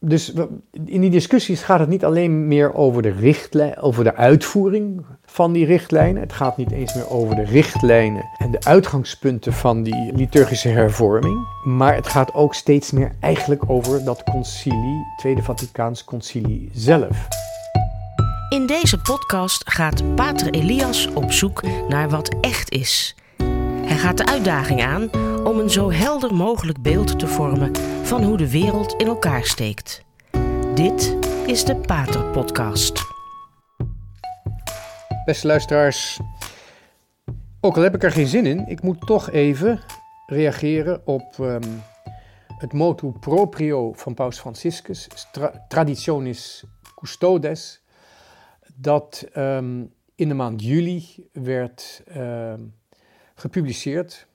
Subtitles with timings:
[0.00, 0.32] dus
[0.84, 5.52] in die discussies gaat het niet alleen meer over de richtlijn, over de uitvoering van
[5.52, 6.22] die richtlijnen.
[6.22, 11.46] Het gaat niet eens meer over de richtlijnen en de uitgangspunten van die liturgische hervorming.
[11.64, 17.28] Maar het gaat ook steeds meer eigenlijk over dat concilie, Tweede Vaticaans Concilie zelf.
[18.48, 23.16] In deze podcast gaat Pater Elias op zoek naar wat echt is.
[23.84, 25.10] Hij gaat de uitdaging aan
[25.48, 30.02] om een zo helder mogelijk beeld te vormen van hoe de wereld in elkaar steekt.
[30.74, 31.16] Dit
[31.46, 33.00] is de Pater Podcast.
[35.24, 36.20] Beste luisteraars,
[37.60, 39.80] ook al heb ik er geen zin in, ik moet toch even
[40.26, 41.82] reageren op um,
[42.58, 45.08] het motu proprio van Paus Franciscus,
[45.68, 47.82] Traditionis Custodes,
[48.74, 52.74] dat um, in de maand juli werd um,
[53.34, 54.26] gepubliceerd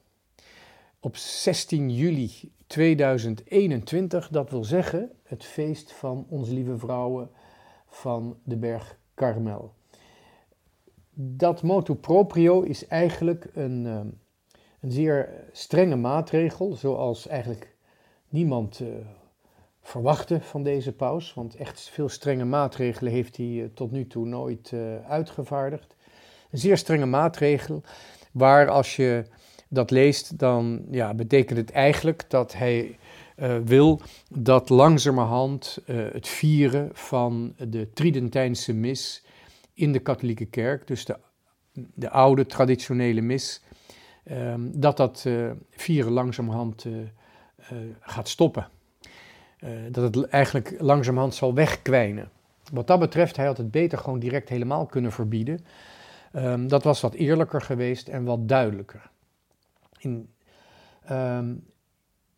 [1.04, 7.30] op 16 juli 2021, dat wil zeggen het feest van onze lieve vrouwen
[7.88, 9.74] van de berg Carmel.
[11.14, 14.08] Dat motu proprio is eigenlijk een, ehm,
[14.80, 17.76] een zeer strenge maatregel, zoals eigenlijk
[18.30, 18.88] niemand uh,
[19.82, 24.26] verwachtte van deze paus, want echt veel strenge maatregelen heeft hij uh, tot nu toe
[24.26, 25.96] nooit uh, uitgevaardigd.
[26.52, 27.82] Een zeer strenge maatregel
[28.32, 29.26] waar als je
[29.74, 32.98] dat leest, dan ja, betekent het eigenlijk dat hij
[33.38, 39.26] uh, wil dat langzamerhand uh, het vieren van de Tridentijnse mis
[39.74, 41.18] in de katholieke kerk, dus de,
[41.74, 43.62] de oude traditionele mis,
[44.32, 46.86] um, dat dat uh, vieren langzamerhand
[48.00, 48.68] gaat stoppen.
[49.92, 52.30] dat het eigenlijk langzamerhand zal wegkwijnen.
[52.72, 55.66] Wat dat betreft, hij had het beter gewoon direct helemaal kunnen verbieden.
[56.36, 59.12] Um, dat was wat eerlijker geweest en wat duidelijker.
[60.04, 60.34] In,
[61.12, 61.66] um,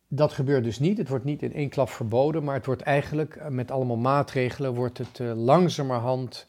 [0.08, 0.98] dat gebeurt dus niet.
[0.98, 4.74] Het wordt niet in één klap verboden, maar het wordt eigenlijk eh, met allemaal maatregelen
[4.74, 6.46] wordt het uh, langzamerhand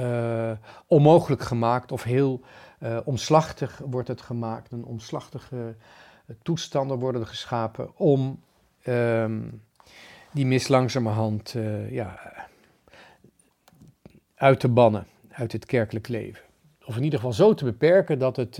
[0.00, 0.52] uh,
[0.86, 2.40] onmogelijk gemaakt of heel
[3.04, 4.72] omslachtig wordt het gemaakt.
[4.72, 5.76] Een omslachtige
[6.42, 8.40] toestanden worden geschapen om
[8.86, 9.62] um,
[10.32, 11.56] die mis langzamerhand
[11.90, 12.18] ja,
[14.34, 16.44] uit te bannen uit het kerkelijk leven.
[16.84, 18.58] Of in ieder geval zo te beperken dat het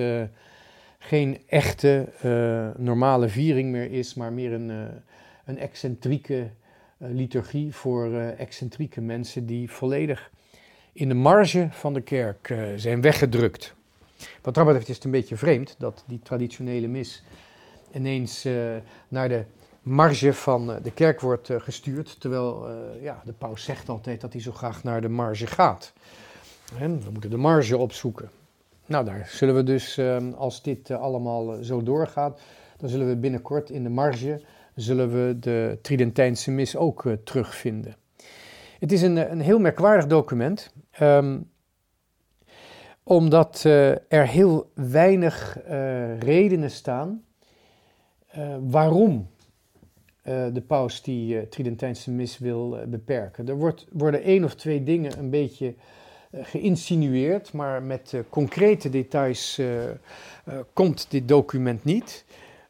[1.07, 4.83] geen echte uh, normale viering meer is, maar meer een, uh,
[5.45, 6.49] een excentrieke uh,
[7.11, 10.31] liturgie voor excentrieke mensen die volledig
[10.93, 13.75] in de marge van de kerk zijn weggedrukt.
[14.43, 17.23] Wat dat betreft is het een beetje vreemd dat die traditionele mis
[17.93, 18.47] ineens
[19.09, 19.45] naar de
[19.83, 22.69] marge van de kerk wordt gestuurd, terwijl
[23.01, 25.93] ja, de paus zegt altijd dat hij zo graag naar de marge gaat.
[26.79, 28.31] We moeten de marge opzoeken.
[28.87, 32.41] Nou, daar zullen we dus, ehm, als dit eh, allemaal eh, zo doorgaat,
[32.77, 34.41] dan zullen we binnenkort in de marge
[34.75, 37.97] zullen we de Tridentijnse mis ook eh, terugvinden.
[38.79, 41.51] Het is een, een heel merkwaardig document, um,
[43.03, 43.63] omdat
[44.09, 45.59] er heel weinig
[46.19, 47.25] redenen staan
[48.61, 49.29] waarom
[50.23, 53.49] de paus die Tridentijnse mis wil beperken.
[53.49, 55.75] Er wordt, worden één of twee dingen een beetje
[56.43, 59.69] geïnsinueerd, maar met uh, concrete details uh,
[60.73, 62.25] komt dit document niet.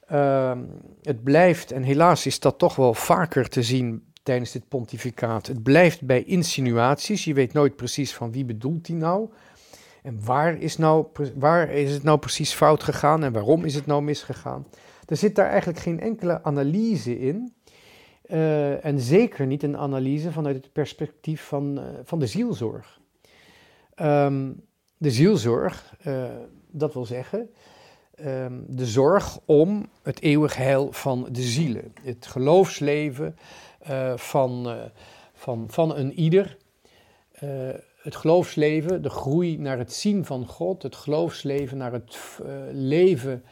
[0.07, 0.59] Ehm,
[1.03, 5.63] het blijft, en helaas is dat toch wel vaker te zien tijdens dit pontificaat, het
[5.63, 7.25] blijft bij insinuaties.
[7.25, 9.29] Je weet nooit precies van wie bedoelt hij nou.
[10.03, 13.87] En waar is, nou, waar is het nou precies fout gegaan en waarom is het
[13.87, 14.67] nou misgegaan?
[15.07, 17.53] Er zit daar eigenlijk geen enkele analyse in.
[18.83, 23.01] en zeker niet een analyse vanuit het perspectief van, van de zielzorg.
[24.03, 24.65] Um,
[24.97, 26.25] de zielzorg, uh,
[26.71, 27.51] dat wil zeggen
[28.21, 31.93] um, de zorg om het eeuwig heil van de zielen.
[32.03, 33.37] Het geloofsleven
[33.89, 34.83] uh, van, uh,
[35.33, 36.57] van, van een ieder.
[37.97, 40.83] het geloofsleven, de groei naar het zien van God.
[40.83, 42.19] Het geloofsleven naar het
[42.73, 43.45] leven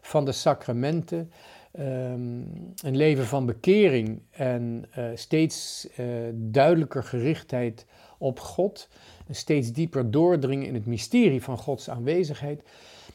[0.00, 1.32] van de sacramenten.
[1.78, 4.84] Um, een leven van bekering en
[5.14, 5.88] steeds
[6.32, 7.86] duidelijker gerichtheid
[8.18, 8.88] op God
[9.30, 12.62] steeds dieper doordringen in het mysterie van Gods aanwezigheid.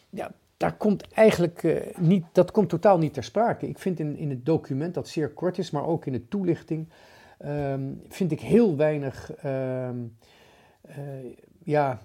[0.09, 3.67] Ja, daar komt eigenlijk uh, niet, dat komt totaal niet ter sprake.
[3.67, 6.87] Ik vind in, in het document dat zeer kort is, maar ook in de toelichting,
[7.45, 10.17] um, vind ik heel weinig, um,
[10.89, 10.95] uh,
[11.63, 12.01] ja,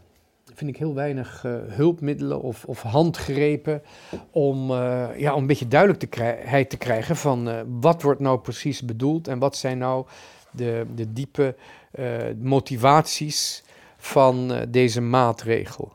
[0.55, 3.83] vind ik heel weinig uh, hulpmiddelen of, of, handgrepen
[4.31, 4.73] om,
[5.17, 7.49] ja, om een beetje duidelijkheid te krijgen van
[7.81, 10.07] wat wordt nou precies bedoeld en wat zijn nou
[10.51, 11.55] de, de diepe
[12.39, 13.63] motivaties
[14.01, 15.93] van uh, deze maatregel.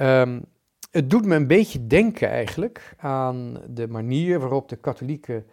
[0.00, 0.44] Um,
[0.90, 5.44] het doet me een beetje denken eigenlijk aan de manier waarop de katholieke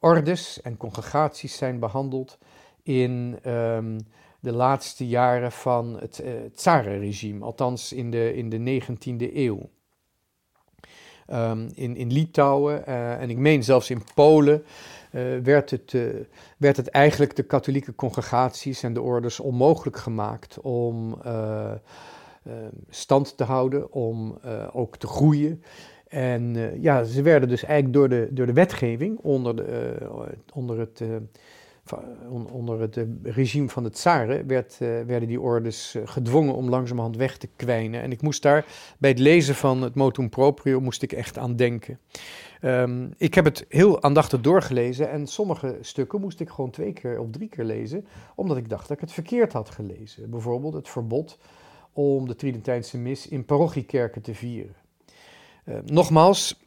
[0.00, 2.38] ordes en congregaties zijn behandeld
[2.82, 3.98] in ehm,
[4.40, 9.70] de laatste jaren van het uh, tsarenregime, althans in de, in de 19e eeuw.
[11.26, 12.86] Ehm, in, in Litouwen
[13.18, 14.64] en ik meen zelfs in Polen
[15.42, 15.96] werd, het,
[16.56, 21.18] werd het eigenlijk de katholieke congregaties en de orders onmogelijk gemaakt om
[22.88, 24.38] stand te houden, om
[24.72, 25.62] ook te groeien.
[26.08, 29.96] En ja, ze werden dus eigenlijk door de, door de wetgeving onder, de,
[30.54, 31.02] onder het,
[32.50, 37.48] onder het regime van de tsaren werd, werden die orders gedwongen om langzamerhand weg te
[37.56, 38.02] kwijnen.
[38.02, 38.66] En ik moest daar
[38.98, 41.98] bij het lezen van het motum proprio moest ik echt aan denken.
[42.64, 47.20] Um, ik heb het heel aandachtig doorgelezen en sommige stukken moest ik gewoon twee keer
[47.20, 50.30] of drie keer lezen, omdat ik dacht dat ik het verkeerd had gelezen.
[50.30, 51.38] Bijvoorbeeld het verbod
[51.92, 54.74] om de Tridentijnse mis in parochiekerken te vieren.
[55.64, 56.60] Uh, nogmaals,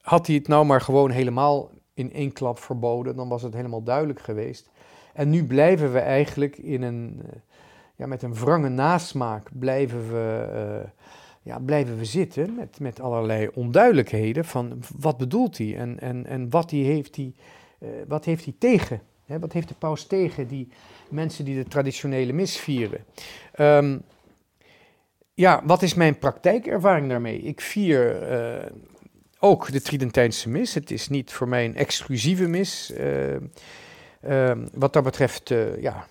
[0.00, 3.82] had hij het nou maar gewoon helemaal in één klap verboden, dan was het helemaal
[3.82, 4.70] duidelijk geweest.
[5.12, 7.30] En nu blijven we eigenlijk in een, uh,
[7.96, 10.90] ja, met een wrange nasmaak blijven we, uh,
[11.42, 16.50] ja, blijven we zitten met, met allerlei onduidelijkheden van wat bedoelt hij en, en, en
[16.50, 17.34] wat, hij heeft hij,
[18.08, 19.00] wat heeft hij tegen.
[19.24, 19.38] Hè?
[19.38, 20.68] Wat heeft de paus tegen die
[21.08, 23.04] mensen die de traditionele mis vieren?
[23.58, 24.02] Um,
[25.34, 27.38] ja, wat is mijn praktijkervaring daarmee?
[27.38, 28.22] Ik vier
[29.38, 30.74] ook de Tridentijnse mis.
[30.74, 32.92] Het is niet voor mij een exclusieve mis.
[34.24, 35.48] Uh, wat dat betreft,
[35.78, 36.06] ja,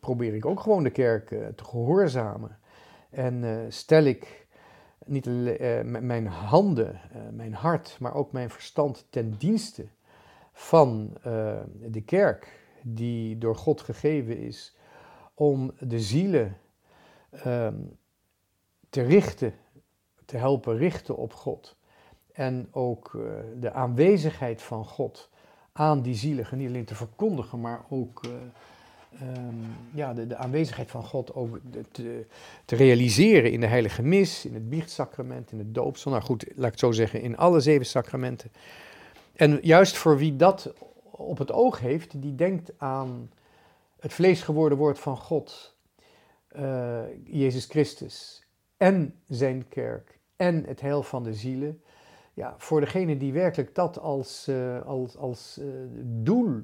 [0.00, 2.58] probeer ik ook gewoon de kerk te gehoorzamen.
[3.10, 4.46] En stel ik
[5.04, 5.26] niet
[5.84, 7.00] mijn handen,
[7.32, 9.86] mijn hart, maar ook mijn verstand ten dienste
[10.52, 11.16] van
[11.80, 14.76] de kerk, die door God gegeven is,
[15.34, 16.56] om de zielen
[17.30, 17.74] ehm,
[18.90, 19.54] te richten,
[20.24, 21.76] te helpen richten op God.
[22.32, 23.10] En ook
[23.60, 25.30] de aanwezigheid van God
[25.78, 28.32] aan die zieligen niet alleen te verkondigen, maar ook uh,
[29.36, 31.58] um, ja, de, de, aanwezigheid van God ook
[31.90, 32.26] te,
[32.64, 36.10] te, realiseren in de heilige mis, in het biechtsacrament, in het doopsel.
[36.10, 38.52] Nou goed, laat ik het zo zeggen, in alle zeven sacramenten.
[39.32, 40.72] En juist voor wie dat
[41.10, 43.30] op het oog heeft, die denkt aan
[44.00, 45.76] het vlees geworden woord van God,
[46.56, 48.46] uh, Jezus Christus
[48.76, 51.82] en zijn kerk en het heil van de zielen.
[52.38, 55.66] Ja, voor degene die werkelijk dat als, uh, als, als uh,
[56.02, 56.62] doel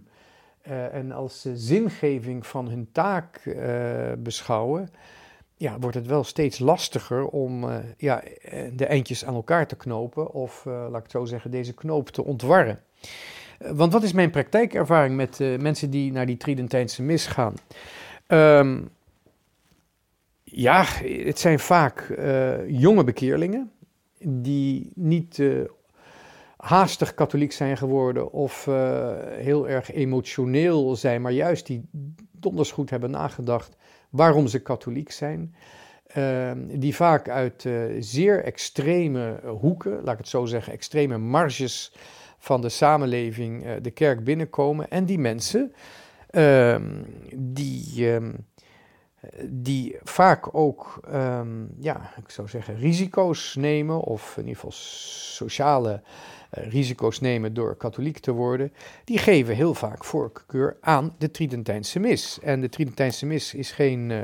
[0.69, 3.57] uh, en als zingeving van hun taak
[4.19, 4.89] beschouwen,
[5.57, 7.65] ja, wordt het wel steeds lastiger om
[7.97, 8.23] ja,
[8.73, 12.25] de eindjes aan elkaar te knopen of, laat ik het zo zeggen, deze knoop te
[12.25, 12.81] ontwarren.
[13.59, 17.55] want wat is mijn praktijkervaring met mensen die naar die Tridentijnse mis gaan?
[18.27, 18.91] Um,
[20.45, 20.85] ja,
[21.25, 22.15] het zijn vaak
[22.67, 23.73] jonge bekeerlingen
[24.27, 25.65] die niet uh,
[26.57, 31.89] haastig katholiek zijn geworden of uh, heel erg emotioneel zijn, maar juist die
[32.31, 33.77] donders goed hebben nagedacht
[34.11, 35.55] waarom ze katholiek zijn.
[36.07, 37.69] Ehm, die vaak uit
[37.99, 41.93] zeer extreme hoeken, laat ik het zo zeggen, extreme marges
[42.39, 44.91] van de samenleving de kerk binnenkomen.
[44.91, 45.73] En die mensen,
[46.31, 47.03] ehm,
[47.35, 48.33] die ehm,
[49.49, 56.03] die vaak ook, um, ja, ik zou zeggen, risico's nemen, of in ieder geval sociale
[56.59, 58.73] uh, risico's nemen door katholiek te worden,
[59.05, 62.39] die geven heel vaak voorkeur aan de Tridentijnse mis.
[62.43, 64.23] En de Tridentijnse mis is geen uh,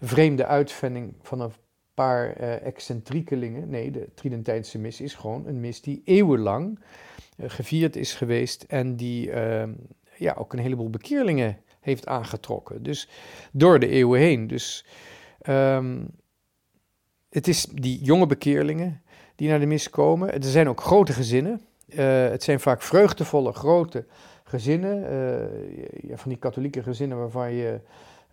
[0.00, 1.52] vreemde uitvinding van een
[1.94, 3.68] paar uh, excentriekelingen.
[3.68, 6.78] Nee, de Tridentijnse mis is gewoon een mis die eeuwenlang
[7.38, 9.72] gevierd is geweest en die ehm,
[10.16, 12.82] ja, ook een heleboel bekeerlingen heeft aangetrokken.
[12.82, 13.08] Dus
[13.52, 14.46] door de eeuwen heen.
[14.46, 14.84] Dus
[15.48, 16.08] um,
[17.28, 19.02] het is die jonge bekeerlingen
[19.36, 20.32] die naar de mis komen.
[20.32, 21.60] Er zijn ook grote gezinnen.
[21.86, 21.98] Uh,
[22.28, 24.04] het zijn vaak vreugdevolle, grote
[24.44, 25.02] gezinnen.
[25.02, 27.80] Uh, ja, van die katholieke gezinnen waarvan je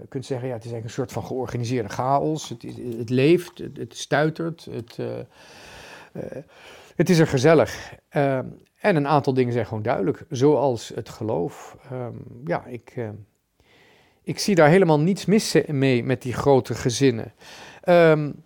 [0.09, 2.49] kunt zeggen, ja, het is eigenlijk een soort van georganiseerde chaos.
[2.49, 2.65] Het,
[2.97, 5.07] het leeft, het, stuitert, het, uh,
[6.95, 7.93] het is er gezellig.
[8.09, 8.45] Ehm,
[8.79, 11.77] en een aantal dingen zijn gewoon duidelijk, zoals het geloof.
[11.91, 12.95] Um, ja, ik,
[14.31, 17.33] ik zie daar helemaal niets mis mee met die grote gezinnen.
[17.85, 18.43] Um,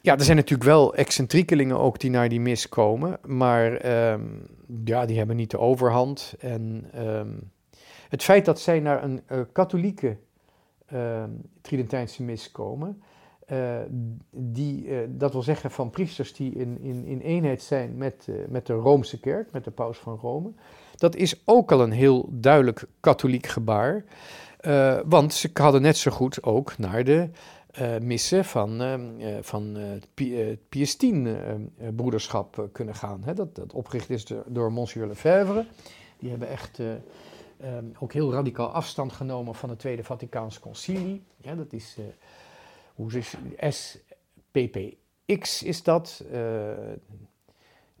[0.00, 4.46] ja, er zijn natuurlijk wel excentriekelingen ook die naar die mis komen, maar um,
[4.84, 6.34] ja, die hebben niet de overhand.
[6.38, 7.50] En um,
[8.08, 10.16] het feit dat zij naar een uh, katholieke
[11.60, 13.02] Tridentijnse mis komen,
[13.52, 13.58] uh,
[14.30, 18.66] die, uh, dat wil zeggen van priesters die in, in, in eenheid zijn met, met
[18.66, 20.52] de Roomse kerk, met de paus van Rome,
[20.96, 24.04] dat is ook al een heel duidelijk katholiek gebaar.
[24.66, 27.28] Uh, want ze hadden net zo goed ook naar de
[27.80, 28.94] uh, missen van, uh,
[29.40, 30.08] van het
[30.68, 33.22] Piestien-broederschap kunnen gaan.
[33.24, 35.66] Hè, dat, dat opgericht is door, door Monsieur Lefebvre
[36.18, 41.22] Die hebben echt ehm, ook heel radicaal afstand genomen van het Tweede Vaticaans Concilie.
[41.36, 41.96] Ja, dat is,
[42.94, 43.34] hoe is
[43.68, 46.24] SPPX is dat,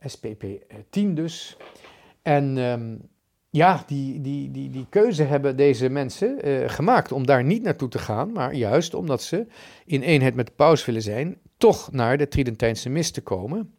[0.00, 0.44] SPP
[0.90, 1.56] 10 dus.
[2.22, 2.96] En ehm,
[3.52, 7.88] ja, die, die, die, die keuze hebben deze mensen uh, gemaakt om daar niet naartoe
[7.88, 9.46] te gaan, maar juist omdat ze
[9.84, 13.74] in eenheid met de paus willen zijn, toch naar de Tridentijnse mis te komen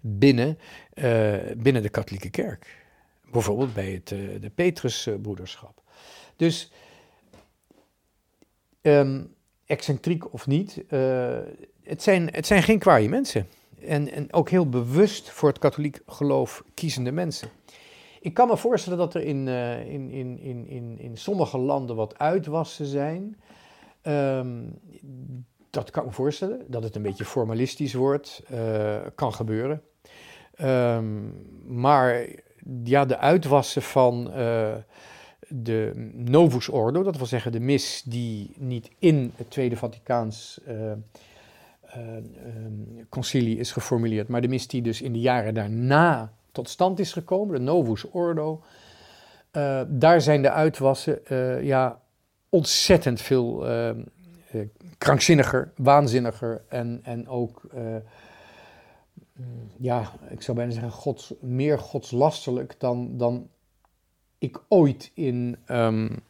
[0.00, 0.58] binnen,
[0.94, 2.84] uh, binnen de katholieke kerk.
[3.30, 5.82] Bijvoorbeeld bij het, uh, de Petrusbroederschap.
[6.36, 6.72] Dus
[8.82, 9.34] um,
[9.66, 10.84] excentriek of niet,
[11.82, 13.48] het, zijn, het zijn geen kwaaie mensen.
[13.80, 17.48] En, en ook heel bewust voor het katholiek geloof kiezende mensen.
[18.20, 21.96] Ik kan me voorstellen dat er in, uh, in, in, in, in, in sommige landen
[21.96, 23.36] wat uitwassen zijn.
[24.02, 24.78] Um,
[25.70, 26.64] dat kan ik me voorstellen.
[26.66, 28.42] Dat het een beetje formalistisch wordt.
[28.52, 29.82] Uh, kan gebeuren.
[30.62, 31.32] Um,
[31.66, 32.26] maar
[32.84, 34.74] ja, de uitwassen van uh,
[35.48, 40.60] de Novus Ordo, dat wil zeggen de mis die niet in het Tweede Vaticaans
[43.08, 47.12] concilie is geformuleerd, maar de mis die dus in de jaren daarna tot stand is
[47.12, 48.62] gekomen, de Novus Ordo.
[49.52, 52.00] Uh, daar zijn de uitwassen uh, ja,
[52.48, 53.90] ontzettend veel uh,
[54.98, 57.62] krankzinniger, waanzinniger en, en ook,
[59.76, 63.48] ja, ik zou bijna zeggen, gods, meer godslasterlijk dan, dan
[64.38, 66.22] ik ooit in, um,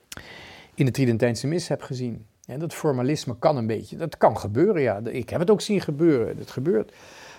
[0.74, 2.26] in de Tridentijnse mis heb gezien.
[2.46, 5.00] En dat formalisme kan een beetje, dat kan gebeuren, ja.
[5.04, 6.92] Ik heb het ook zien gebeuren, het gebeurt.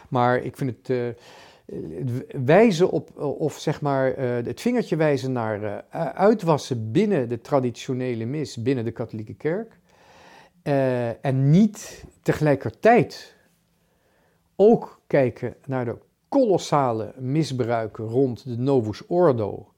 [0.09, 1.17] Maar ik vind het
[2.45, 8.25] wijzen op, of zeg maar uh, het vingertje wijzen naar uh, uitwassen binnen de traditionele
[8.25, 9.79] mis, binnen de katholieke kerk.
[10.63, 13.35] Uh, en niet tegelijkertijd
[14.55, 15.97] ook kijken naar de
[16.29, 19.71] kolossale misbruiken rond de Novus Ordo,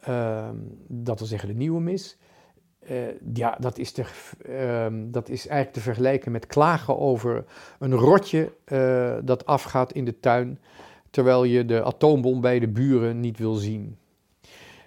[0.00, 2.18] ehm, dat wil zeggen de nieuwe mis.
[3.34, 3.94] ja, dat is,
[4.42, 7.44] ehm, dat is eigenlijk te vergelijken met klagen over
[7.78, 8.52] een rotje
[9.24, 10.58] dat afgaat in de tuin
[11.10, 13.98] terwijl je de atoombom bij de buren niet wil zien.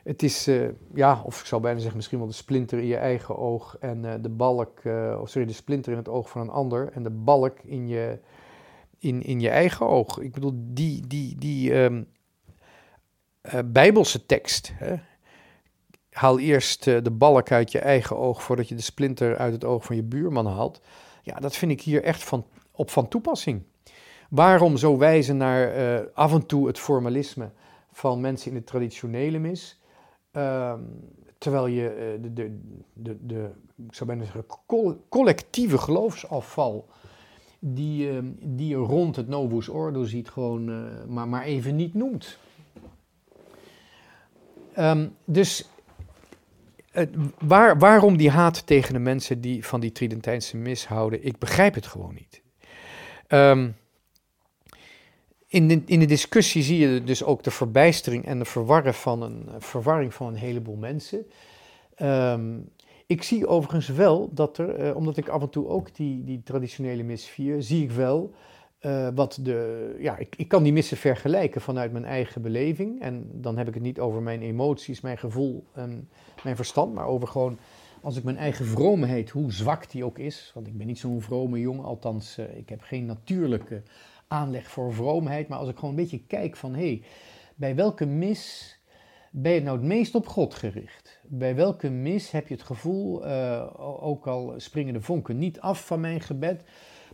[0.04, 2.96] Het is, uh, ja, of ik zou bijna zeggen, misschien wel de splinter in je
[2.96, 6.42] eigen oog en uh, de balk, uh, of sorry, de splinter in het oog van
[6.42, 8.20] een ander en de balk in je,
[9.00, 10.20] in, in je eigen oog.
[10.20, 12.08] Ik bedoel, die, die, die um,
[13.66, 14.96] bijbelse tekst, hè?
[16.10, 19.86] haal eerst de balk uit je eigen oog voordat je de splinter uit het oog
[19.86, 20.82] van je buurman haalt.
[21.22, 23.64] Ja, dat vind ik hier echt van, op van toepassing.
[24.34, 27.50] Waarom zo wijzen naar uh, af en toe het formalisme
[27.92, 29.82] van mensen in de traditionele mis,
[30.32, 30.74] uh,
[31.38, 32.60] terwijl je uh, de, de,
[32.94, 33.50] de, de,
[33.88, 34.46] ik zou bijna zeggen,
[35.10, 36.88] collectieve geloofsafval
[37.60, 41.94] die, ehm, die je rond het Novus Ordo ziet, gewoon eh, maar, maar even niet
[41.94, 42.38] noemt.
[44.78, 45.70] Um, dus
[47.40, 51.74] waar, waarom die haat tegen de mensen die van die Tridentijnse mis houden, ik begrijp
[51.74, 52.42] het gewoon niet.
[53.28, 53.76] Um,
[55.54, 59.22] in de, in de discussie zie je dus ook de verbijstering en de verwarren van
[59.22, 61.26] een, eh, verwarring van een heleboel mensen.
[62.02, 62.70] Um,
[63.08, 66.44] ik zie overigens wel dat er, uh, omdat ik af en toe ook die, die
[66.44, 68.34] traditionele mis vier, zie ik wel
[68.82, 69.96] uh, wat de.
[70.00, 73.02] Ja, ik, ik kan die missen vergelijken vanuit mijn eigen beleving.
[73.02, 76.10] En dan heb ik het niet over mijn emoties, mijn gevoel en
[76.44, 77.58] mijn verstand, maar over gewoon
[78.02, 80.52] als ik mijn eigen vroomheid, hoe zwak die ook is.
[80.54, 83.82] Want ik ben niet zo'n vrome jongen, althans, uh, ik heb geen natuurlijke
[84.28, 87.04] aanleg voor vroomheid, maar als ik gewoon een beetje kijk van hé, hey,
[87.56, 88.74] bij welke mis
[89.32, 91.20] ben je nou het meest op God gericht?
[91.24, 93.66] Bij welke mis heb je het gevoel, uh,
[94.04, 96.64] ook al springen de vonken niet af van mijn gebed,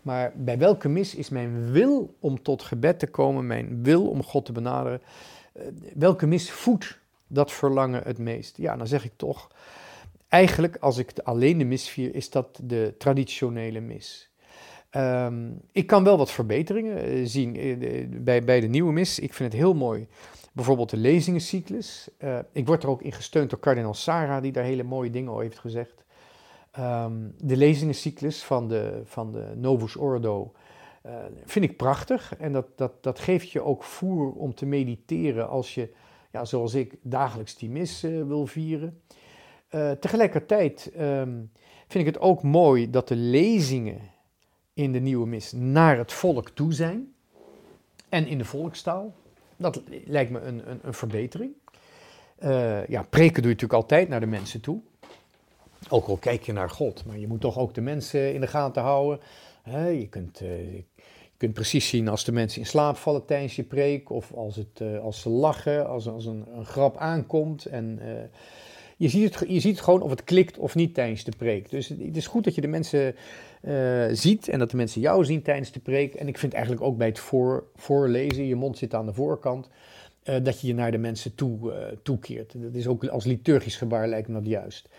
[0.02, 4.24] maar bij welke mis is mijn wil om tot gebed te komen, mijn wil om
[4.24, 5.02] God te benaderen,
[5.54, 5.64] uh,
[5.96, 8.58] welke mis voedt dat verlangen het meest?
[8.58, 9.52] Ja, dan zeg ik toch,
[10.28, 14.29] eigenlijk als ik alleen de mis vier, is dat de traditionele mis.
[14.96, 19.20] Um, ik kan wel wat verbeteringen uh, zien uh, bij, bij de nieuwe mis.
[19.20, 20.08] Ik vind het heel mooi.
[20.54, 22.10] Bijvoorbeeld de lezingencyclus.
[22.20, 25.32] Uh, ik word er ook in gesteund door kardinaal Sarah, die daar hele mooie dingen
[25.32, 26.04] over heeft gezegd.
[26.80, 30.52] Um, de lezingencyclus van de, van de Novus Ordo
[31.46, 32.36] vind ik prachtig.
[32.38, 35.94] En dat, dat, dat geeft je ook voer om te mediteren als je,
[36.32, 39.02] ja, zoals ik, dagelijks die mis wil vieren.
[40.00, 41.52] tegelijkertijd um,
[41.88, 44.00] vind ik het ook mooi dat de lezingen
[44.80, 47.14] in de nieuwe mis naar het volk toe zijn.
[48.10, 49.14] En in de volkstaal.
[49.58, 51.52] Dat lijkt me een, een, een verbetering.
[52.44, 54.80] Uh, ja, preken doe je natuurlijk altijd naar de mensen toe.
[55.90, 58.48] Ook al kijk je naar God, maar je moet toch ook de mensen in de
[58.48, 59.20] gaten houden.
[60.00, 60.84] je kunt, uh, je
[61.38, 64.80] kunt precies zien als de mensen in slaap vallen tijdens je preek, of als, het,
[64.82, 67.66] uh, als ze lachen, als, als een, een grap aankomt.
[67.66, 68.00] En
[69.00, 71.70] je, ziet het, je ziet gewoon of het klikt of niet tijdens de preek.
[71.70, 73.16] Dus het, is goed dat je de mensen
[73.62, 76.14] uh, ziet en dat de mensen jou zien tijdens de preek.
[76.14, 79.70] En ik vind eigenlijk ook bij het voor, voorlezen, je mond zit aan de voorkant,
[80.24, 82.54] dat je je naar de mensen toe, toekeert.
[82.62, 84.90] Dat is ook als liturgisch gebaar lijkt me dat juist.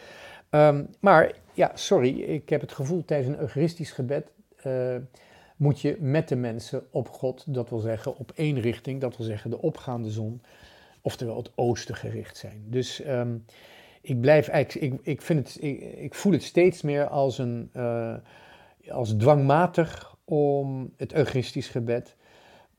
[0.50, 4.32] Um, maar ja, sorry, ik heb het gevoel tijdens een eucharistisch gebed
[5.60, 9.26] moet je met de mensen op God, dat wil zeggen op één richting, dat wil
[9.26, 10.42] zeggen de opgaande zon,
[11.00, 12.64] oftewel het oosten gericht zijn.
[12.66, 13.44] Dus um,
[14.00, 15.62] ik blijf eigenlijk, ik, ik, vind het,
[15.98, 18.14] ik, voel het steeds meer als een, uh,
[18.90, 22.16] als dwangmatig om het eucharistisch gebed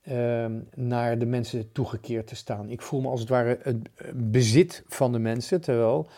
[0.10, 2.70] um, naar de mensen toegekeerd te staan.
[2.70, 6.10] Ik voel me als het ware het bezit van de mensen, terwijl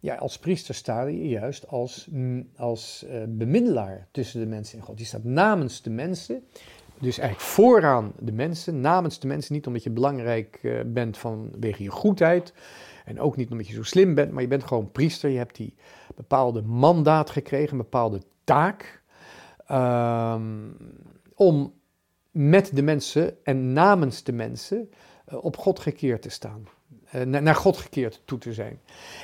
[0.00, 4.84] ja, als priester sta je juist als, mm, als uh, bemiddelaar tussen de mensen en
[4.84, 4.98] God.
[4.98, 6.42] Je staat namens de mensen,
[6.98, 9.54] dus eigenlijk vooraan de mensen, namens de mensen.
[9.54, 12.52] Niet omdat je belangrijk uh, bent vanwege je goedheid
[13.10, 15.30] en ook niet omdat je zo slim bent, maar je bent gewoon priester.
[15.30, 15.74] Je hebt die
[16.16, 19.02] bepaalde mandaat gekregen, een bepaalde taak
[19.70, 20.76] um,
[21.34, 21.72] om
[22.30, 24.90] met de mensen en namens de mensen
[25.28, 26.68] uh, op God gekeerd te staan.
[27.14, 28.80] Uh, naar God gekeerd toe te zijn.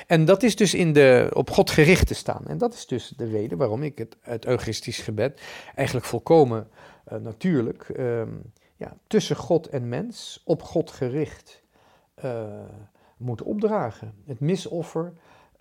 [0.07, 2.47] En dat is dus in de, op God gericht te staan.
[2.47, 4.45] En dat is dus de reden waarom ik het, het
[4.81, 5.41] gebed
[5.75, 6.67] eigenlijk volkomen
[7.11, 8.41] uh, natuurlijk um,
[8.75, 11.61] ja, tussen God en mens, op God gericht,
[13.19, 14.13] uh, moet opdragen.
[14.25, 15.13] Het misoffer,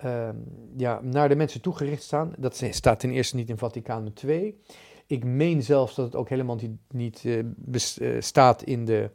[0.04, 0.44] um,
[0.76, 4.60] ja, naar de mensen toegericht staan, dat staat ten eerste niet in Vaticaan II.
[5.06, 9.10] Ik meen zelfs dat het ook helemaal niet, niet bestaat in de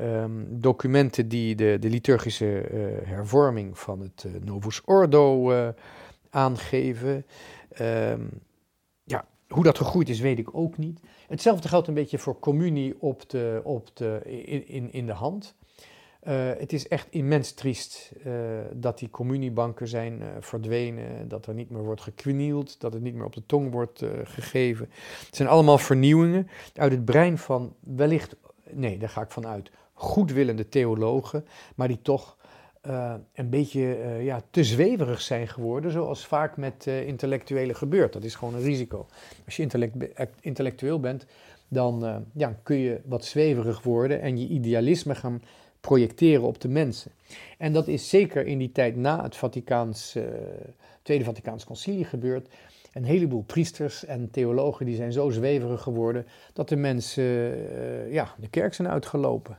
[0.00, 5.52] um, documenten die de, de liturgische uh, hervorming van het Novus Ordo
[6.30, 7.26] aangeven.
[7.80, 8.30] Um,
[9.04, 11.00] ja, hoe dat gegroeid is, weet ik ook niet.
[11.28, 14.20] Hetzelfde geldt een beetje voor communie op de, op de,
[14.66, 15.54] in, in de hand.
[16.58, 18.12] Het is echt immens triest
[18.72, 23.24] dat die communiebanken zijn verdwenen, dat er niet meer wordt geknield, dat het niet meer
[23.24, 24.88] op de tong wordt gegeven.
[25.26, 28.36] Het zijn allemaal vernieuwingen uit het brein van wellicht,
[28.70, 32.36] nee, daar ga ik van uit, goedwillende theologen, maar die toch
[33.32, 33.80] een beetje
[34.22, 38.12] ja, te zweverig zijn geworden, zoals vaak met intellectuelen gebeurt.
[38.12, 39.06] Dat is gewoon een risico.
[39.44, 39.96] Als je intellect,
[40.40, 41.26] intellectueel bent,
[41.68, 45.42] dan ja, kun je wat zweverig worden en je idealisme gaan
[45.82, 47.10] projecteren op de mensen.
[47.58, 50.16] En dat is zeker in die tijd na het Vaticaans,
[51.02, 52.48] Tweede Vaticaans Concilie gebeurd.
[52.92, 57.24] Een heleboel priesters en theologen die zijn zo zweverig geworden dat de mensen
[58.12, 59.56] ja, de kerk zijn uitgelopen.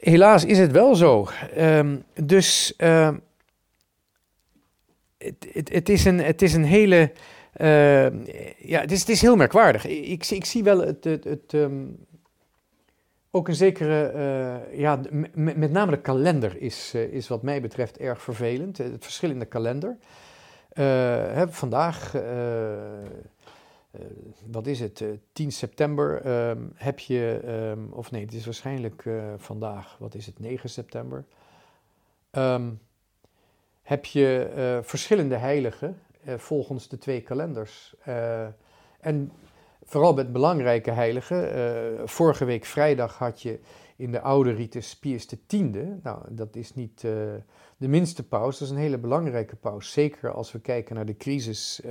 [0.00, 1.28] Helaas is het wel zo.
[1.58, 3.10] Um, dus uh,
[5.18, 7.12] het, het, het, is een, het is een hele.
[7.56, 8.26] Uh,
[8.58, 9.86] ja, het is, het is heel merkwaardig.
[9.86, 11.04] Ik, ik zie wel het.
[11.04, 12.08] het, um,
[13.30, 14.12] ook een zekere.
[14.14, 15.00] Uh, ja,
[15.34, 18.78] met name de kalender is, uh, is wat mij betreft erg vervelend.
[18.78, 19.96] Het verschil in de kalender.
[20.72, 22.12] Hè, vandaag
[24.50, 28.44] wat is het, uh, eh, 10 september um, heb je, um, of nee, het is
[28.44, 29.04] waarschijnlijk
[29.36, 31.24] vandaag, wat is het, 9 september,
[32.32, 32.80] um,
[33.82, 37.94] heb je verschillende heiligen volgens de twee kalenders.
[39.00, 39.32] en
[39.90, 42.08] vooral met belangrijke heiligen.
[42.08, 43.60] vorige week vrijdag had je
[43.96, 45.56] in de oude ritus Pius X.
[46.02, 47.00] Nou, dat is niet
[47.76, 49.92] de minste paus, dat is een hele belangrijke paus.
[49.92, 51.82] Zeker als we kijken naar de crisis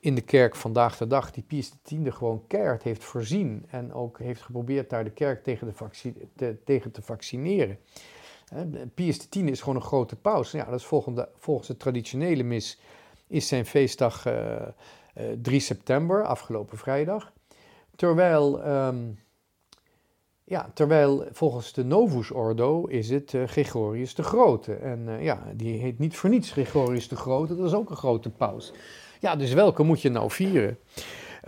[0.00, 4.18] in de kerk vandaag de dag, die Pius X gewoon keihard heeft voorzien en ook
[4.18, 7.78] heeft geprobeerd daar de kerk tegen, de te, tegen te vaccineren.
[8.94, 10.50] Pius X is gewoon een grote paus.
[10.50, 12.80] Ja, dat is volgens, volgens de traditionele mis
[13.26, 14.26] is zijn feestdag
[15.42, 17.32] 3 september, afgelopen vrijdag.
[17.96, 19.18] Terwijl, um,
[20.44, 24.74] ja, terwijl volgens de Novus Ordo is het uh, Gregorius de Grote.
[24.74, 27.96] En uh, ja, die heet niet voor niets Gregorius de Grote, dat is ook een
[27.96, 28.72] grote paus.
[29.20, 30.78] Ja, dus welke moet je nou vieren?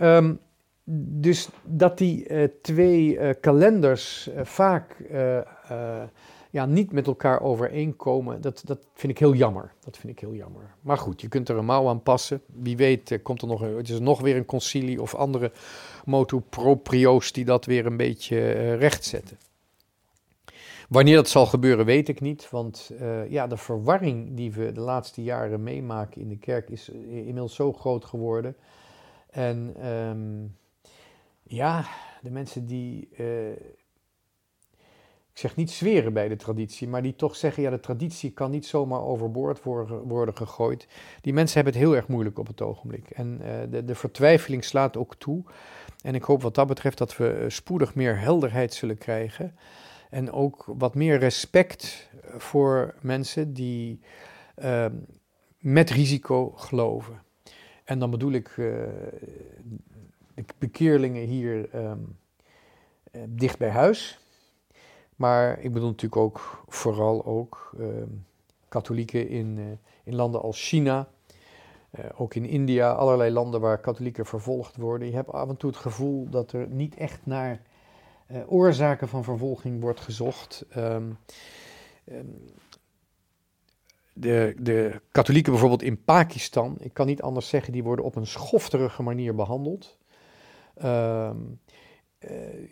[0.01, 0.39] Um,
[0.83, 4.95] dus dat die twee kalenders vaak
[6.55, 9.73] ja, niet met elkaar overeenkomen, dat, dat vind ik heel jammer.
[9.79, 10.75] Dat vind ik heel jammer.
[10.81, 12.41] Maar goed, je kunt er een mouw aan passen.
[12.45, 15.51] Wie weet komt er nog, het is nog weer een concilie of andere
[16.05, 19.37] motu proprio's die dat weer een beetje rechtzetten.
[20.89, 22.49] Wanneer dat zal gebeuren, weet ik niet.
[22.49, 26.89] Want uh, ja, de verwarring die we de laatste jaren meemaken in de kerk is
[26.89, 28.55] inmiddels zo groot geworden.
[29.29, 30.57] En um,
[31.43, 31.85] ja,
[32.21, 33.09] de mensen die.
[33.17, 33.27] Uh,
[35.35, 38.51] ik zeg niet zweren bij de traditie, maar die toch zeggen, ja, de traditie kan
[38.51, 39.63] niet zomaar overboord
[40.03, 40.87] worden gegooid.
[41.21, 43.09] Die mensen hebben het heel erg moeilijk op het ogenblik.
[43.09, 45.43] En uh, de, de vertwijfeling slaat ook toe.
[46.01, 49.55] En ik hoop wat dat betreft dat we spoedig meer helderheid zullen krijgen.
[50.09, 53.99] En ook wat meer respect voor mensen die
[54.57, 54.85] uh,
[55.59, 57.21] met risico geloven.
[57.83, 58.55] En dan bedoel ik uh,
[60.33, 62.17] de bekeerlingen hier um,
[63.27, 64.19] dicht bij huis
[65.15, 67.87] maar ik bedoel natuurlijk ook vooral ook uh,
[68.67, 69.65] katholieken in, uh,
[70.03, 71.07] in landen als China,
[71.99, 75.07] uh, ook in India, allerlei landen waar katholieken vervolgd worden.
[75.07, 77.61] Je hebt af en toe het gevoel dat er niet echt naar
[78.27, 80.65] eh, oorzaken van vervolging wordt gezocht.
[80.77, 81.17] Um,
[82.11, 82.53] um,
[84.13, 88.27] de, de katholieken bijvoorbeeld in Pakistan, ik kan niet anders zeggen, die worden op een
[88.27, 89.97] schofterige manier behandeld.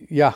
[0.08, 0.36] Ja,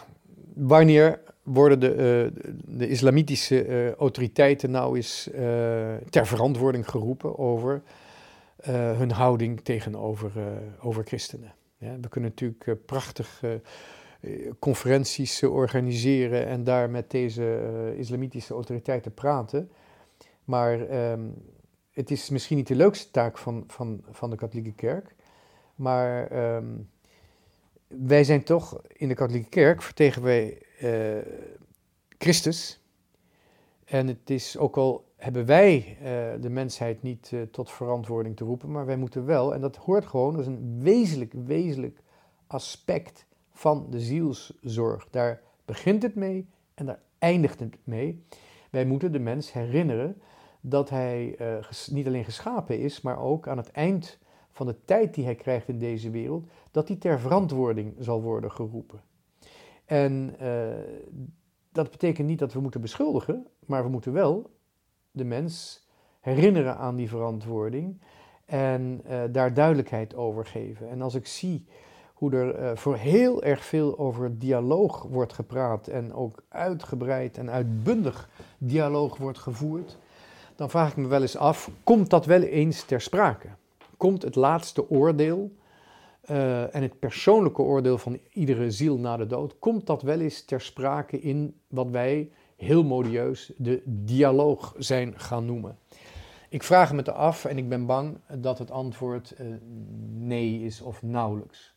[0.54, 1.92] wanneer worden de,
[2.36, 5.36] uh, de islamitische uh, autoriteiten nou eens uh,
[6.10, 7.82] ter verantwoording geroepen over
[8.72, 10.32] hun houding tegenover
[10.80, 11.54] over christenen.
[11.78, 13.44] Ja, we kunnen natuurlijk prachtig
[14.60, 17.60] conferenties organiseren en daar met deze
[17.98, 19.72] islamitische autoriteiten praten.
[20.44, 21.34] Maar um,
[21.92, 25.16] het is misschien niet de leukste taak van, van, van de katholieke kerk.
[25.76, 26.90] Maar um,
[27.88, 31.18] wij zijn toch in de katholieke kerk vertegen wij uh,
[32.18, 32.82] Christus.
[33.86, 38.44] En het is ook al hebben wij uh, de mensheid niet uh, tot verantwoording te
[38.44, 42.02] roepen, maar wij moeten wel, en dat hoort gewoon, dat is een wezenlijk, wezenlijk
[42.48, 45.08] aspect van de zielszorg.
[45.10, 48.24] Daar begint het mee en daar eindigt het mee.
[48.70, 50.22] Wij moeten de mens herinneren
[50.62, 51.38] dat hij
[51.92, 54.18] niet alleen geschapen is, maar ook aan het eind
[54.52, 58.52] van de tijd die hij krijgt in deze wereld, dat hij ter verantwoording zal worden
[58.52, 59.02] geroepen.
[59.88, 60.68] En uh,
[61.72, 64.50] dat betekent niet dat we moeten beschuldigen, maar we moeten wel
[65.12, 65.86] de mens
[66.20, 68.02] herinneren aan die verantwoording
[68.46, 70.90] en uh, daar duidelijkheid over geven.
[70.90, 71.66] En als ik zie
[72.14, 77.50] hoe er uh, voor heel erg veel over dialoog wordt gepraat en ook uitgebreid en
[77.50, 79.98] uitbundig dialoog wordt gevoerd,
[80.56, 83.48] dan vraag ik me wel eens af, komt dat wel eens ter sprake?
[83.98, 85.52] Komt het laatste oordeel
[86.32, 90.46] uh, en het persoonlijke oordeel van iedere ziel na de dood, komt dat wel eens
[90.46, 95.78] ter sprake in wat wij heel modieus de dialoog zijn gaan noemen.
[96.50, 99.56] Ik vraag me af en ik ben bang dat het antwoord uh,
[100.14, 101.76] nee is of nauwelijks.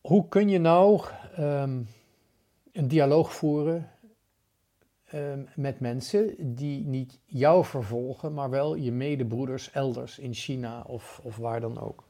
[0.00, 1.02] Hoe kun je nou
[1.38, 1.88] um,
[2.72, 3.90] een dialoog voeren
[5.14, 11.20] um, met mensen die niet jou vervolgen, maar wel je medebroeders elders in China of,
[11.22, 12.04] of waar dan ook?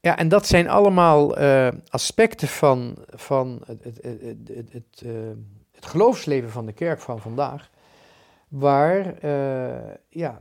[0.00, 5.04] Ja, en dat zijn allemaal uh, aspecten van, van het, het, het, het,
[5.70, 7.70] het geloofsleven van de kerk van vandaag,
[8.48, 10.40] waar uh, ja,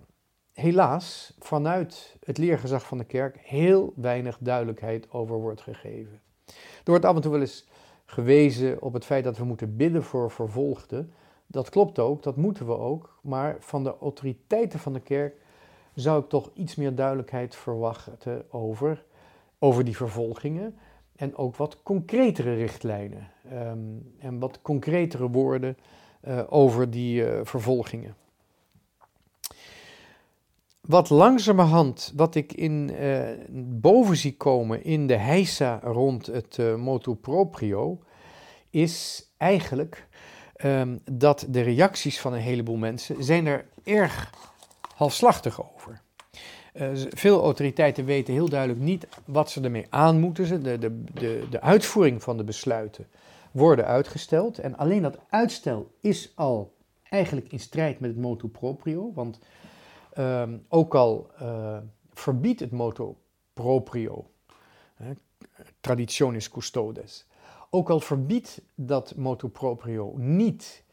[0.54, 6.22] helaas vanuit het leergezag van de kerk heel weinig duidelijkheid over wordt gegeven.
[6.46, 7.68] Er wordt af en toe wel eens
[8.06, 11.14] gewezen op het feit dat we moeten bidden voor vervolgden.
[11.48, 15.36] Dat klopt ook, dat moeten we ook, maar van de autoriteiten van de kerk
[15.94, 19.04] zou ik toch iets meer duidelijkheid verwachten over
[19.60, 20.78] over die vervolgingen
[21.16, 25.78] en ook wat concretere richtlijnen um, en wat concretere woorden
[26.28, 28.16] uh, over die uh, vervolgingen.
[30.82, 37.16] Wat langzamerhand, wat ik in, uh, boven zie komen in de heisa rond het motu
[37.16, 38.00] proprio,
[38.70, 40.08] is eigenlijk
[40.64, 44.34] um, dat de reacties van een heleboel mensen zijn er erg
[44.96, 46.02] halfslachtig over.
[46.80, 50.64] Uh, veel autoriteiten weten heel duidelijk niet wat ze ermee aan moeten.
[50.64, 53.08] De, de, de, de uitvoering van de besluiten
[53.52, 54.60] worden uitgesteld.
[54.60, 56.74] En alleen dat uitstel is al
[57.10, 59.12] eigenlijk in strijd met het motu proprio.
[59.14, 59.40] Want
[60.18, 61.78] uh, ook al uh,
[62.14, 63.04] verbiedt het motu
[63.54, 64.30] proprio,
[65.80, 67.26] traditionis custodes,
[67.70, 70.84] ook al verbiedt dat motu proprio niet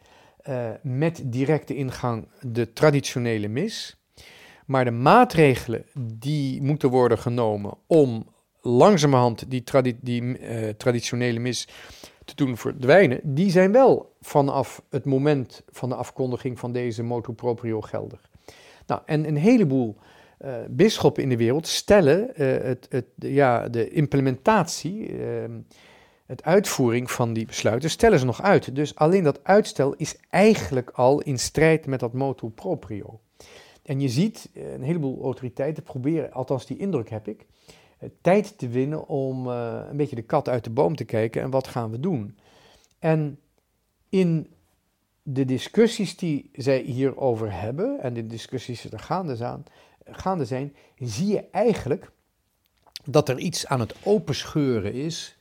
[0.49, 3.97] uh, met directe ingang de traditionele mis,
[4.67, 8.27] maar de maatregelen die moeten worden genomen om
[8.61, 9.65] langzamerhand die,
[10.01, 11.69] die uh, traditionele mis
[12.25, 17.33] te doen verdwijnen, die zijn wel vanaf het moment van de afkondiging van deze motu
[17.33, 18.31] proprio geldig.
[18.87, 19.97] Nou, en een heleboel
[20.45, 25.25] uh, bisschoppen in de wereld stellen uh, het, het, ja, de implementatie, uh,
[26.27, 28.75] het uitvoering van die besluiten, stellen ze nog uit.
[28.75, 33.21] Dus alleen dat uitstel is eigenlijk al in strijd met dat motu proprio.
[33.87, 37.47] En je ziet eh, een heleboel autoriteiten proberen, althans die indruk heb ik,
[37.99, 41.43] eh, tijd te winnen om uh, een beetje de kat uit de boom te kijken
[41.43, 42.39] en wat gaan we doen.
[42.99, 43.39] En
[44.09, 44.51] in
[45.23, 49.65] de discussies die zij hierover hebben en de discussies die er gaande zijn,
[50.05, 52.11] gaande zijn, zie je eigenlijk
[53.05, 55.37] dat er iets aan het openscheuren is,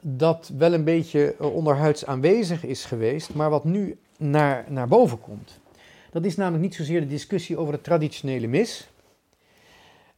[0.00, 5.60] dat wel een beetje onderhuids aanwezig is geweest, maar wat nu naar, naar boven komt.
[6.14, 8.88] Dat is namelijk niet zozeer de discussie over de traditionele mis.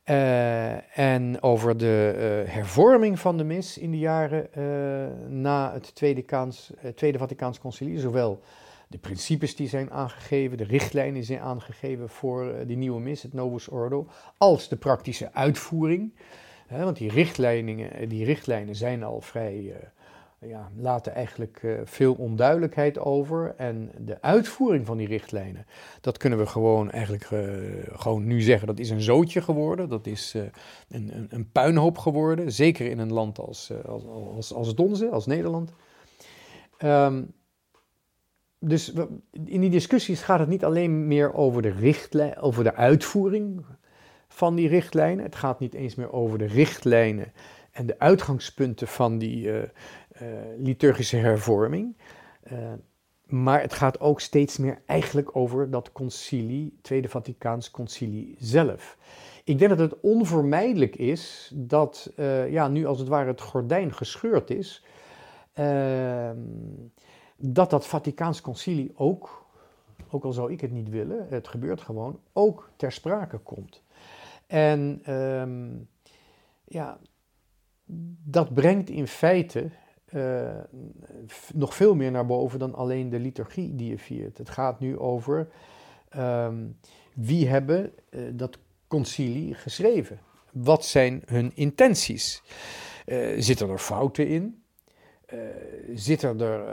[0.05, 5.95] Uh, en over de uh, hervorming van de mis in de jaren uh, na het
[5.95, 8.41] Tweede, Kaans, Tweede Vaticaans Concilie, zowel
[8.89, 13.69] de principes die zijn aangegeven, de richtlijnen zijn aangegeven voor die nieuwe mis, het Novus
[13.69, 16.13] Ordo, als de praktische uitvoering.
[16.69, 19.75] want die richtlijnen, die richtlijnen zijn al vrij
[20.41, 23.55] ja, laten eigenlijk uh, veel onduidelijkheid over.
[23.57, 25.67] En de uitvoering van die richtlijnen,
[26.01, 27.41] dat kunnen we gewoon eigenlijk uh,
[27.93, 29.89] gewoon nu zeggen, dat is een zootje geworden.
[29.89, 30.43] Dat is uh,
[30.89, 32.53] een, een, een, puinhoop geworden.
[32.53, 35.73] Zeker in een land als, als, als, als Donze, als Nederland.
[36.85, 37.35] Um,
[38.59, 38.93] dus
[39.45, 43.65] in die discussies gaat het niet alleen meer over de, richtlijn, over de uitvoering
[44.29, 45.25] van die richtlijnen.
[45.25, 47.33] Het gaat niet eens meer over de richtlijnen
[47.77, 49.63] en de uitgangspunten van die, uh,
[50.59, 51.97] liturgische hervorming.
[52.53, 52.73] Uh,
[53.27, 58.99] maar het gaat ook steeds meer eigenlijk over dat concilie, Tweede Vaticaans Concilie zelf.
[59.45, 63.93] Ik denk dat het onvermijdelijk is dat uh, ja, nu als het ware het gordijn
[63.93, 64.85] gescheurd is,
[65.53, 66.39] ehm,
[67.37, 69.47] dat dat Vaticaans Concilie ook,
[70.11, 73.83] ook al zou ik het niet willen, het gebeurt gewoon, ook ter sprake komt.
[74.47, 75.69] En ehm,
[76.65, 76.99] ja,
[78.25, 79.71] dat brengt in feite
[80.15, 80.51] uh,
[81.55, 84.39] nog veel meer naar boven dan alleen de liturgie die je viert.
[84.39, 85.49] Het gaat nu over
[86.17, 86.79] um,
[87.15, 90.19] wie hebben uh, dat concilie geschreven?
[90.53, 92.43] Wat zijn hun intenties?
[93.07, 94.61] Uh, zitten er fouten in?
[95.95, 96.65] zitten er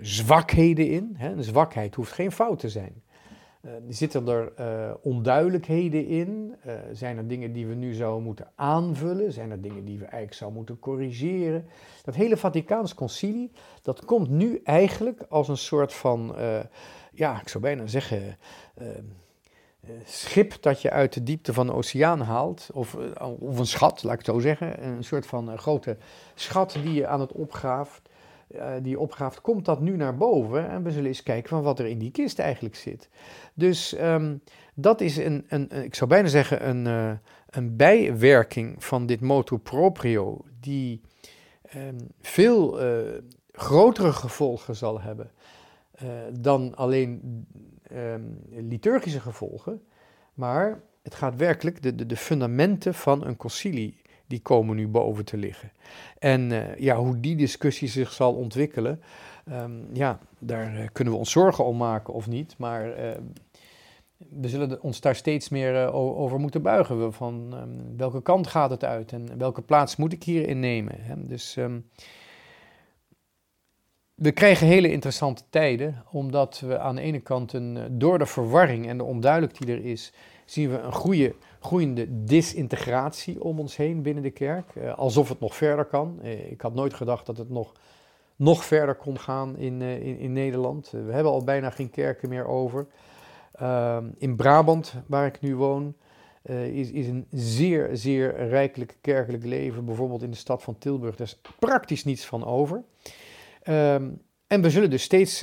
[0.00, 1.14] zwakheden in?
[1.16, 1.32] Hè?
[1.32, 3.02] Een zwakheid hoeft geen fout te zijn.
[3.64, 6.54] Uh, zitten er uh, onduidelijkheden in?
[6.66, 9.32] Uh, zijn er dingen die we nu zouden moeten aanvullen?
[9.32, 11.66] Zijn er dingen die we eigenlijk zouden moeten corrigeren?
[12.04, 16.34] Dat hele Vaticaans concilie, dat komt nu eigenlijk als een soort van,
[17.12, 18.36] ja, ik zou bijna zeggen,
[20.04, 22.68] schip dat je uit de diepte van de oceaan haalt.
[22.72, 22.96] Of,
[23.38, 24.84] of een schat, laat ik het zo zeggen.
[24.84, 25.96] Een soort van grote
[26.34, 28.10] schat die je aan het opgraaft
[28.54, 31.78] uh, die opgave, komt dat nu naar boven en we zullen eens kijken van wat
[31.78, 33.08] er in die kist eigenlijk zit.
[33.54, 34.42] Dus um,
[34.74, 37.12] dat is een, een, ik zou bijna zeggen, een, uh,
[37.50, 41.00] een bijwerking van dit motu proprio, die
[41.76, 43.18] um, veel uh,
[43.52, 45.30] grotere gevolgen zal hebben
[46.40, 47.46] dan alleen
[47.92, 49.82] um, liturgische gevolgen.
[50.34, 54.01] Maar het gaat werkelijk de, de, de fundamenten van een concilie
[54.32, 55.72] die komen nu boven te liggen.
[56.18, 59.02] En uh, ja, hoe die discussie zich zal ontwikkelen,
[59.50, 62.54] um, ja, daar uh, kunnen we ons zorgen om maken of niet.
[62.58, 63.10] Maar uh,
[64.16, 67.12] we zullen ons daar steeds meer over moeten buigen.
[67.12, 70.94] Van um, welke kant gaat het uit en welke plaats moet ik hierin nemen?
[70.98, 71.26] Hè?
[71.26, 71.58] Dus
[74.14, 78.88] we krijgen hele interessante tijden, omdat we aan de ene kant een, door de verwarring
[78.88, 80.12] en de onduidelijkheid die er is,
[80.52, 84.74] zien we een goede groeiende disintegratie om ons heen binnen de kerk.
[84.74, 86.18] Uh, alsof het nog verder kan.
[86.22, 87.72] Uh, ik had nooit gedacht dat het nog,
[88.36, 90.90] nog verder kon gaan in, uh, in, in, Nederland.
[90.90, 92.86] we hebben al bijna geen kerken meer over.
[93.52, 95.94] Ehm, in Brabant, waar ik nu woon,
[96.72, 99.84] is, is een zeer, zeer rijkelijk kerkelijk leven.
[99.84, 101.16] Bijvoorbeeld in de stad van Tilburg.
[101.16, 102.82] Daar is praktisch niets van over.
[103.68, 105.40] Um, en we zullen dus steeds,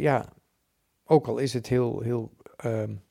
[0.00, 0.32] ja,
[1.04, 2.30] ook al is het heel, heel
[2.64, 3.02] um,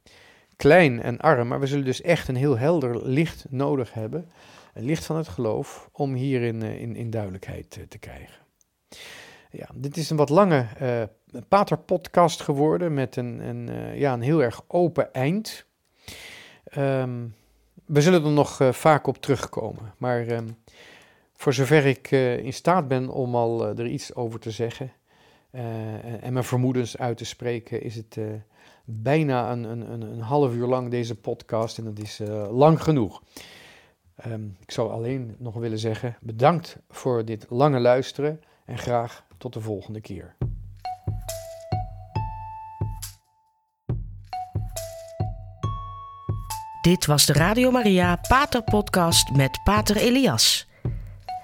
[0.62, 4.30] klein en arm, maar we zullen dus echt een heel helder licht nodig hebben,
[4.74, 8.40] een licht van het geloof, om hierin uh, in, in duidelijkheid te krijgen.
[9.52, 14.44] Ja, dit is een wat lange uh, paterpodcast geworden met een, een, ja, een heel
[14.44, 15.66] erg open eind.
[16.78, 17.36] Um,
[17.86, 20.58] we zullen er nog vaak op terugkomen, maar um,
[21.34, 22.12] voor zover ik
[22.44, 24.92] in staat ben om al er iets over te zeggen
[26.22, 28.18] en mijn vermoedens uit te spreken, is het
[28.92, 33.22] bijna een, een, een, half uur lang deze podcast en dat is uh, lang genoeg.
[34.28, 39.54] Um, ik zou alleen nog willen zeggen bedankt voor dit lange luisteren en graag tot
[39.54, 40.36] de volgende keer.
[46.82, 50.71] Dit was de Radio Maria Pater Podcast met Pater Elias.